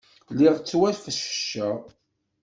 Lliɣ 0.33 0.55
ttwafecceceɣ. 0.57 1.77